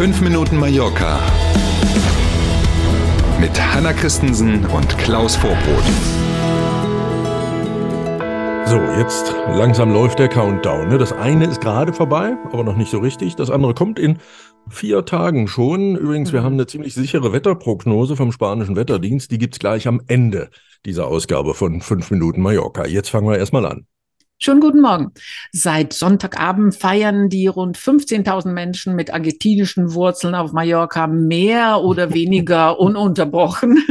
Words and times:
5 0.00 0.22
Minuten 0.22 0.56
Mallorca 0.56 1.20
mit 3.38 3.50
Hanna 3.60 3.92
Christensen 3.92 4.64
und 4.64 4.96
Klaus 4.96 5.36
Vorbrot. 5.36 5.84
So, 8.64 8.76
jetzt 8.98 9.34
langsam 9.48 9.92
läuft 9.92 10.18
der 10.18 10.28
Countdown. 10.28 10.88
Ne? 10.88 10.96
Das 10.96 11.12
eine 11.12 11.44
ist 11.44 11.60
gerade 11.60 11.92
vorbei, 11.92 12.34
aber 12.50 12.64
noch 12.64 12.78
nicht 12.78 12.90
so 12.90 12.96
richtig. 12.96 13.36
Das 13.36 13.50
andere 13.50 13.74
kommt 13.74 13.98
in 13.98 14.16
vier 14.70 15.04
Tagen 15.04 15.48
schon. 15.48 15.96
Übrigens, 15.96 16.32
wir 16.32 16.42
haben 16.42 16.54
eine 16.54 16.66
ziemlich 16.66 16.94
sichere 16.94 17.34
Wetterprognose 17.34 18.16
vom 18.16 18.32
spanischen 18.32 18.76
Wetterdienst. 18.76 19.30
Die 19.30 19.36
gibt's 19.36 19.58
gleich 19.58 19.86
am 19.86 20.00
Ende 20.06 20.48
dieser 20.86 21.08
Ausgabe 21.08 21.52
von 21.52 21.82
5 21.82 22.10
Minuten 22.10 22.40
Mallorca. 22.40 22.86
Jetzt 22.86 23.10
fangen 23.10 23.28
wir 23.28 23.36
erstmal 23.36 23.66
an. 23.66 23.84
Schönen 24.42 24.62
guten 24.62 24.80
Morgen. 24.80 25.12
Seit 25.52 25.92
Sonntagabend 25.92 26.74
feiern 26.74 27.28
die 27.28 27.46
rund 27.46 27.76
15.000 27.76 28.52
Menschen 28.52 28.96
mit 28.96 29.12
argentinischen 29.12 29.92
Wurzeln 29.92 30.34
auf 30.34 30.52
Mallorca 30.52 31.06
mehr 31.08 31.82
oder 31.82 32.14
weniger 32.14 32.80
ununterbrochen. 32.80 33.84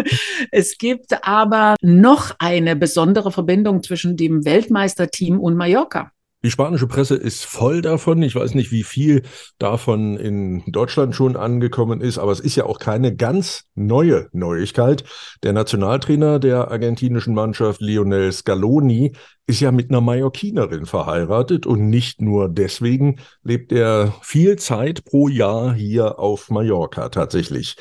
Es 0.50 0.80
gibt 0.80 1.24
aber 1.24 1.76
noch 1.84 2.36
eine 2.40 2.76
besondere 2.76 3.32
Verbindung 3.32 3.84
zwischen 3.84 4.18
dem 4.18 4.44
Weltmeisterteam 4.44 5.40
und 5.40 5.56
Mallorca. 5.56 6.14
Die 6.42 6.52
spanische 6.52 6.88
Presse 6.88 7.16
ist 7.16 7.46
voll 7.46 7.82
davon. 7.82 8.22
Ich 8.22 8.34
weiß 8.34 8.56
nicht, 8.56 8.72
wie 8.72 8.84
viel 8.84 9.24
davon 9.58 10.16
in 10.16 10.64
Deutschland 10.68 11.14
schon 11.14 11.36
angekommen 11.36 12.00
ist, 12.00 12.18
aber 12.18 12.32
es 12.32 12.40
ist 12.40 12.56
ja 12.56 12.64
auch 12.66 12.80
keine 12.80 13.14
ganz 13.14 13.66
neue 13.76 14.30
Neuigkeit. 14.32 15.04
Der 15.44 15.52
Nationaltrainer 15.52 16.40
der 16.40 16.72
argentinischen 16.72 17.34
Mannschaft, 17.34 17.82
Lionel 17.82 18.32
Scaloni, 18.32 19.12
ist 19.48 19.60
ja 19.60 19.74
mit 19.74 19.90
einer 19.90 20.00
Mallorquinerin 20.00 20.86
verheiratet 20.86 21.66
und 21.66 21.90
nicht 21.90 22.22
nur 22.22 22.48
deswegen 22.48 23.18
lebt 23.44 23.74
er 23.74 24.14
viel 24.22 24.56
Zeit 24.56 25.04
pro 25.04 25.28
Jahr 25.28 25.74
hier 25.74 26.20
auf 26.20 26.50
Mallorca 26.50 27.10
tatsächlich. 27.10 27.76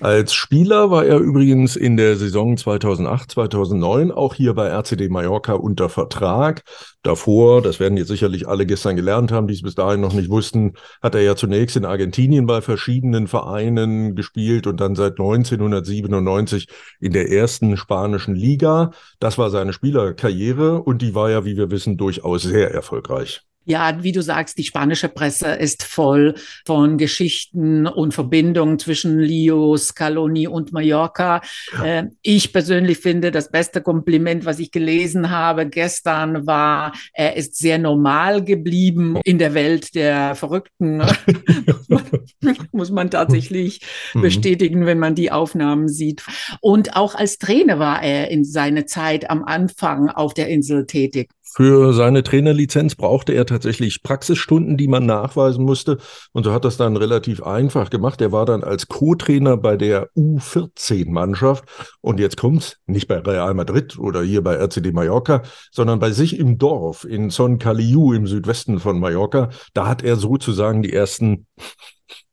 Als 0.00 0.34
Spieler 0.34 0.90
war 0.90 1.04
er 1.06 1.18
übrigens 1.18 1.76
in 1.76 1.96
der 1.96 2.16
Saison 2.16 2.56
2008, 2.56 3.30
2009 3.30 4.10
auch 4.10 4.34
hier 4.34 4.52
bei 4.54 4.68
RCD 4.68 5.08
Mallorca 5.08 5.54
unter 5.54 5.88
Vertrag. 5.88 6.62
Davor, 7.02 7.62
das 7.62 7.80
werden 7.80 7.96
jetzt 7.96 8.08
sicherlich 8.08 8.48
alle 8.48 8.66
gestern 8.66 8.96
gelernt 8.96 9.30
haben, 9.30 9.46
die 9.46 9.54
es 9.54 9.62
bis 9.62 9.76
dahin 9.76 10.00
noch 10.00 10.12
nicht 10.12 10.30
wussten, 10.30 10.74
hat 11.00 11.14
er 11.14 11.22
ja 11.22 11.36
zunächst 11.36 11.76
in 11.76 11.84
Argentinien 11.84 12.46
bei 12.46 12.60
verschiedenen 12.60 13.28
Vereinen 13.28 14.16
gespielt 14.16 14.66
und 14.66 14.80
dann 14.80 14.96
seit 14.96 15.12
1997 15.12 16.68
in 17.00 17.12
der 17.12 17.30
ersten 17.30 17.76
spanischen 17.76 18.34
Liga. 18.34 18.90
Das 19.20 19.38
war 19.38 19.50
seine 19.50 19.72
Spielerkarriere 19.72 20.82
und 20.82 21.02
die 21.02 21.14
war 21.14 21.30
ja, 21.30 21.44
wie 21.44 21.56
wir 21.56 21.70
wissen, 21.70 21.96
durchaus 21.96 22.42
sehr 22.42 22.72
erfolgreich. 22.72 23.42
Ja, 23.64 24.02
wie 24.02 24.12
du 24.12 24.22
sagst, 24.22 24.58
die 24.58 24.64
spanische 24.64 25.08
Presse 25.08 25.48
ist 25.48 25.84
voll 25.84 26.34
von 26.66 26.98
Geschichten 26.98 27.86
und 27.86 28.12
Verbindungen 28.12 28.78
zwischen 28.78 29.18
Leo, 29.18 29.76
Scaloni 29.76 30.46
und 30.46 30.72
Mallorca. 30.72 31.40
Ja. 31.72 31.84
Äh, 31.84 32.08
ich 32.22 32.52
persönlich 32.52 32.98
finde, 32.98 33.30
das 33.30 33.50
beste 33.50 33.80
Kompliment, 33.80 34.44
was 34.44 34.58
ich 34.58 34.70
gelesen 34.70 35.30
habe 35.30 35.66
gestern, 35.66 36.46
war, 36.46 36.92
er 37.12 37.36
ist 37.36 37.56
sehr 37.56 37.78
normal 37.78 38.44
geblieben 38.44 39.18
in 39.24 39.38
der 39.38 39.54
Welt 39.54 39.94
der 39.94 40.34
Verrückten. 40.34 41.02
Muss 42.72 42.90
man 42.90 43.10
tatsächlich 43.10 43.80
mhm. 44.12 44.22
bestätigen, 44.22 44.86
wenn 44.86 44.98
man 44.98 45.14
die 45.14 45.30
Aufnahmen 45.32 45.88
sieht. 45.88 46.22
Und 46.60 46.96
auch 46.96 47.14
als 47.14 47.38
Trainer 47.38 47.78
war 47.78 48.02
er 48.02 48.30
in 48.30 48.44
seiner 48.44 48.86
Zeit 48.86 49.30
am 49.30 49.44
Anfang 49.44 50.10
auf 50.10 50.34
der 50.34 50.48
Insel 50.48 50.86
tätig. 50.86 51.30
Für 51.56 51.92
seine 51.92 52.24
Trainerlizenz 52.24 52.96
brauchte 52.96 53.32
er 53.32 53.46
tatsächlich 53.46 54.02
Praxisstunden, 54.02 54.76
die 54.76 54.88
man 54.88 55.06
nachweisen 55.06 55.64
musste. 55.64 55.98
Und 56.32 56.42
so 56.42 56.52
hat 56.52 56.64
das 56.64 56.76
dann 56.76 56.96
relativ 56.96 57.44
einfach 57.44 57.90
gemacht. 57.90 58.20
Er 58.20 58.32
war 58.32 58.44
dann 58.44 58.64
als 58.64 58.88
Co-Trainer 58.88 59.56
bei 59.56 59.76
der 59.76 60.10
U14-Mannschaft. 60.16 61.64
Und 62.00 62.18
jetzt 62.18 62.38
kommt's 62.38 62.78
nicht 62.86 63.06
bei 63.06 63.20
Real 63.20 63.54
Madrid 63.54 63.96
oder 64.00 64.22
hier 64.24 64.42
bei 64.42 64.56
RCD 64.56 64.90
Mallorca, 64.90 65.42
sondern 65.70 66.00
bei 66.00 66.10
sich 66.10 66.40
im 66.40 66.58
Dorf 66.58 67.04
in 67.04 67.30
Son 67.30 67.60
Caliu 67.60 68.14
im 68.14 68.26
Südwesten 68.26 68.80
von 68.80 68.98
Mallorca. 68.98 69.50
Da 69.74 69.86
hat 69.86 70.02
er 70.02 70.16
sozusagen 70.16 70.82
die 70.82 70.92
ersten, 70.92 71.46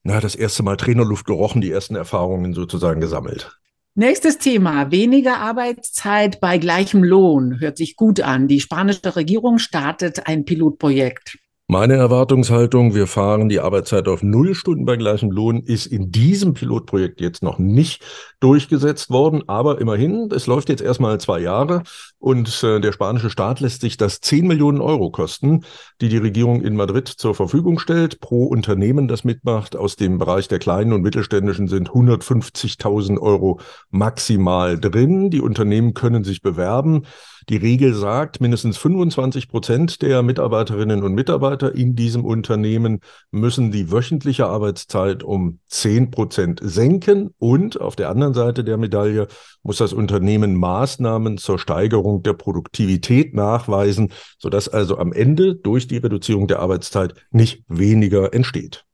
na, 0.02 0.20
das 0.20 0.34
erste 0.34 0.64
Mal 0.64 0.78
Trainerluft 0.78 1.28
gerochen, 1.28 1.62
die 1.62 1.70
ersten 1.70 1.94
Erfahrungen 1.94 2.56
sozusagen 2.56 3.02
gesammelt. 3.02 3.56
Nächstes 3.94 4.38
Thema. 4.38 4.90
Weniger 4.90 5.40
Arbeitszeit 5.40 6.40
bei 6.40 6.58
gleichem 6.58 7.04
Lohn. 7.04 7.60
Hört 7.60 7.76
sich 7.76 7.98
gut 7.98 8.22
an. 8.22 8.48
Die 8.48 8.62
spanische 8.62 9.18
Regierung 9.18 9.58
startet 9.58 10.28
ein 10.28 10.46
Pilotprojekt. 10.46 11.40
Meine 11.72 11.94
Erwartungshaltung, 11.94 12.96
wir 12.96 13.08
fahren 13.08 13.48
die 13.48 13.62
Arbeitszeit 13.62 14.10
auf 14.10 14.24
null 14.24 14.56
Stunden 14.56 14.84
bei 14.84 14.98
gleichem 14.98 15.32
Lohn, 15.32 15.64
ist 15.64 15.86
in 15.86 16.12
diesem 16.12 16.54
Pilotprojekt 16.54 17.22
jetzt 17.22 17.44
noch 17.44 17.60
nicht 17.60 18.04
durchgesetzt 18.42 19.10
worden. 19.10 19.44
Aber 19.48 19.80
immerhin, 19.80 20.30
es 20.36 20.48
läuft 20.48 20.68
jetzt 20.68 20.82
erstmal 20.82 21.22
zwei 21.22 21.40
Jahre 21.40 21.84
und 22.20 22.62
äh, 22.62 22.82
der 22.82 22.92
spanische 22.92 23.30
Staat 23.30 23.62
lässt 23.62 23.80
sich 23.80 23.96
das 23.96 24.20
10 24.20 24.48
Millionen 24.48 24.82
Euro 24.82 25.12
kosten, 25.12 25.64
die 26.02 26.10
die 26.10 26.18
Regierung 26.18 26.62
in 26.62 26.76
Madrid 26.76 27.08
zur 27.08 27.36
Verfügung 27.36 27.80
stellt. 27.80 28.20
Pro 28.20 28.48
Unternehmen, 28.48 29.08
das 29.08 29.24
mitmacht, 29.24 29.78
aus 29.78 29.96
dem 29.96 30.18
Bereich 30.18 30.50
der 30.50 30.60
kleinen 30.60 30.92
und 30.92 31.04
mittelständischen 31.04 31.70
sind 31.70 31.92
150.000 31.92 33.18
Euro 33.18 33.62
maximal 33.92 34.78
drin. 34.78 35.30
Die 35.30 35.40
Unternehmen 35.40 35.94
können 35.94 36.26
sich 36.26 36.42
bewerben. 36.42 37.04
Die 37.50 37.58
Regel 37.58 37.94
sagt, 37.94 38.40
mindestens 38.40 38.78
25 38.78 39.48
Prozent 39.48 40.02
der 40.02 40.22
Mitarbeiterinnen 40.22 41.04
und 41.04 41.14
Mitarbeiter 41.14 41.74
in 41.74 41.96
diesem 41.96 42.24
Unternehmen 42.24 43.00
müssen 43.32 43.72
die 43.72 43.92
wöchentliche 43.92 44.46
Arbeitszeit 44.46 45.24
um 45.24 45.60
10 45.68 46.12
Prozent 46.12 46.60
senken 46.64 47.34
und 47.40 47.82
auf 47.82 47.96
der 47.96 48.10
anderen 48.10 48.34
Seite 48.34 48.64
der 48.64 48.78
Medaille 48.78 49.28
muss 49.64 49.78
das 49.78 49.94
Unternehmen 49.94 50.56
Maßnahmen 50.56 51.38
zur 51.38 51.58
Steigerung 51.58 52.22
der 52.22 52.34
Produktivität 52.34 53.34
nachweisen, 53.34 54.12
sodass 54.38 54.70
also 54.70 54.98
am 54.98 55.12
Ende 55.12 55.56
durch 55.56 55.88
die 55.88 55.98
Reduzierung 55.98 56.48
der 56.48 56.60
Arbeitszeit 56.60 57.16
nicht 57.32 57.64
weniger 57.68 58.34
entsteht. 58.34 58.86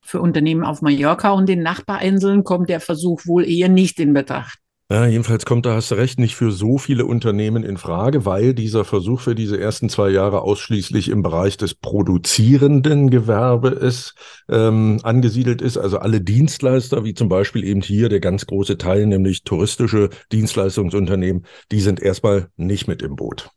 Für 0.00 0.20
Unternehmen 0.20 0.64
auf 0.64 0.82
Mallorca 0.82 1.32
und 1.32 1.48
den 1.48 1.62
Nachbarinseln 1.62 2.44
kommt 2.44 2.68
der 2.70 2.80
Versuch 2.80 3.26
wohl 3.26 3.44
eher 3.44 3.68
nicht 3.68 4.00
in 4.00 4.14
Betracht. 4.14 4.58
Ja, 4.90 5.04
jedenfalls 5.06 5.44
kommt, 5.44 5.66
da 5.66 5.74
hast 5.74 5.90
du 5.90 5.96
recht, 5.96 6.18
nicht 6.18 6.34
für 6.34 6.50
so 6.50 6.78
viele 6.78 7.04
Unternehmen 7.04 7.62
in 7.62 7.76
Frage, 7.76 8.24
weil 8.24 8.54
dieser 8.54 8.86
Versuch 8.86 9.20
für 9.20 9.34
diese 9.34 9.60
ersten 9.60 9.90
zwei 9.90 10.08
Jahre 10.08 10.40
ausschließlich 10.40 11.10
im 11.10 11.20
Bereich 11.22 11.58
des 11.58 11.74
produzierenden 11.74 13.10
Gewerbes 13.10 14.14
ähm, 14.48 14.98
angesiedelt 15.02 15.60
ist. 15.60 15.76
Also 15.76 15.98
alle 15.98 16.22
Dienstleister, 16.22 17.04
wie 17.04 17.12
zum 17.12 17.28
Beispiel 17.28 17.64
eben 17.64 17.82
hier 17.82 18.08
der 18.08 18.20
ganz 18.20 18.46
große 18.46 18.78
Teil, 18.78 19.04
nämlich 19.04 19.44
touristische 19.44 20.08
Dienstleistungsunternehmen, 20.32 21.44
die 21.70 21.80
sind 21.80 22.00
erstmal 22.00 22.48
nicht 22.56 22.88
mit 22.88 23.02
im 23.02 23.14
Boot 23.14 23.50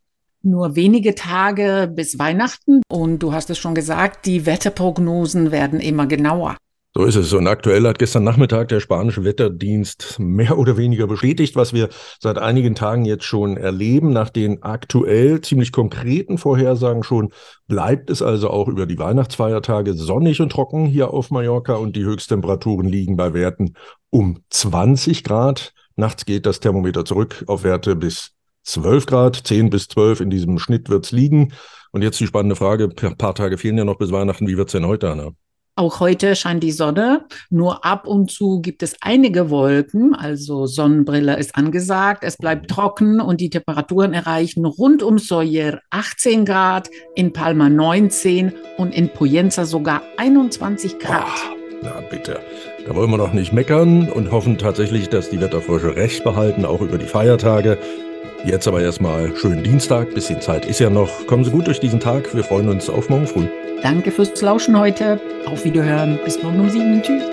nur 0.44 0.76
wenige 0.76 1.14
Tage 1.14 1.88
bis 1.94 2.18
Weihnachten. 2.18 2.82
Und 2.90 3.20
du 3.20 3.32
hast 3.32 3.52
es 3.52 3.60
schon 3.60 3.76
gesagt, 3.76 4.26
die 4.26 4.48
Wetterprognosen 4.48 5.52
werden 5.52 5.80
immer 5.80 6.08
genauer. 6.08 6.58
So 6.94 7.06
ist 7.06 7.16
es. 7.16 7.32
Und 7.32 7.48
aktuell 7.48 7.88
hat 7.88 8.00
gestern 8.00 8.26
Nachmittag 8.26 8.68
der 8.68 8.82
spanische 8.82 9.24
Wetterdienst 9.24 10.18
mehr 10.20 10.58
oder 10.58 10.76
weniger 10.76 11.08
bestätigt, 11.08 11.56
was 11.56 11.72
wir 11.72 11.88
seit 12.20 12.38
einigen 12.38 12.76
Tagen 12.76 13.06
jetzt 13.06 13.24
schon 13.24 13.56
erleben. 13.56 14.12
Nach 14.12 14.30
den 14.30 14.62
aktuell 14.62 15.40
ziemlich 15.40 15.72
konkreten 15.72 16.38
Vorhersagen 16.38 17.04
schon 17.04 17.32
bleibt 17.70 18.10
es 18.10 18.22
also 18.22 18.50
auch 18.50 18.68
über 18.68 18.86
die 18.86 19.00
Weihnachtsfeiertage 19.00 19.94
sonnig 19.94 20.42
und 20.42 20.52
trocken 20.52 20.86
hier 20.86 21.12
auf 21.12 21.32
Mallorca 21.32 21.76
und 21.76 21.96
die 21.96 22.04
Höchsttemperaturen 22.04 22.90
liegen 22.90 23.16
bei 23.16 23.34
Werten 23.34 23.76
um 24.10 24.42
20 24.50 25.24
Grad. 25.24 25.74
Nachts 25.96 26.26
geht 26.26 26.46
das 26.46 26.60
Thermometer 26.60 27.06
zurück 27.06 27.46
auf 27.48 27.64
Werte 27.64 27.96
bis 27.96 28.32
12 28.64 29.06
Grad, 29.06 29.36
10 29.38 29.70
bis 29.70 29.88
12 29.88 30.20
in 30.20 30.30
diesem 30.30 30.60
Schnitt 30.60 30.90
wird's 30.90 31.14
liegen. 31.14 31.54
Und 31.94 32.02
jetzt 32.02 32.20
die 32.20 32.28
spannende 32.28 32.58
Frage, 32.58 32.90
ein 33.02 33.18
paar 33.18 33.36
Tage 33.36 33.58
fehlen 33.58 33.78
ja 33.78 33.86
noch 33.86 33.98
bis 33.98 34.12
Weihnachten, 34.12 34.48
wie 34.48 34.58
wird's 34.58 34.74
denn 34.74 34.86
heute, 34.86 35.10
Anna? 35.10 35.32
Auch 35.78 36.02
heute 36.02 36.36
scheint 36.36 36.64
die 36.64 36.74
Sonne, 36.74 37.26
nur 37.50 37.86
ab 37.86 38.06
und 38.06 38.30
zu 38.30 38.60
gibt 38.60 38.84
es 38.84 38.98
einige 39.00 39.50
Wolken, 39.50 40.14
also 40.14 40.66
Sonnenbrille 40.66 41.38
ist 41.38 41.56
angesagt, 41.56 42.26
es 42.26 42.36
bleibt 42.36 42.70
trocken 42.70 43.22
und 43.22 43.40
die 43.40 43.50
Temperaturen 43.50 44.14
erreichen 44.14 44.66
rund 44.66 45.02
um 45.02 45.18
Soyer 45.18 45.80
18 45.90 46.44
Grad, 46.44 46.90
in 47.16 47.32
Palma 47.32 47.70
19 47.70 48.52
und 48.78 48.94
in 48.94 49.14
Poyenza 49.14 49.64
sogar 49.64 50.02
21 50.18 51.00
Grad. 51.00 51.26
Oh, 51.50 51.56
na 51.84 52.02
bitte, 52.10 52.42
da 52.86 52.94
wollen 52.94 53.10
wir 53.10 53.18
doch 53.18 53.32
nicht 53.32 53.54
meckern 53.54 54.10
und 54.12 54.30
hoffen 54.30 54.58
tatsächlich, 54.58 55.08
dass 55.08 55.30
die 55.30 55.40
Wetterfrösche 55.40 55.96
recht 55.96 56.26
behalten, 56.26 56.66
auch 56.66 56.82
über 56.82 56.98
die 56.98 57.06
Feiertage. 57.06 57.78
Jetzt 58.44 58.68
aber 58.68 58.82
erstmal 58.82 59.36
schönen 59.36 59.64
Dienstag, 59.64 60.14
bisschen 60.14 60.42
Zeit 60.42 60.66
ist 60.66 60.80
ja 60.80 60.90
noch. 60.90 61.28
Kommen 61.28 61.44
Sie 61.44 61.52
gut 61.52 61.68
durch 61.68 61.80
diesen 61.80 62.00
Tag, 62.00 62.34
wir 62.36 62.44
freuen 62.44 62.70
uns 62.70 62.90
auf 62.90 63.10
morgen 63.10 63.28
früh. 63.28 63.46
Danke 63.82 64.12
fürs 64.12 64.40
Lauschen 64.42 64.78
heute. 64.78 65.20
Auf 65.46 65.66
Wiederhören. 65.66 66.20
Bis 66.24 66.42
morgen 66.42 66.60
um 66.60 66.70
sieben. 66.70 67.02
Tschüss. 67.02 67.24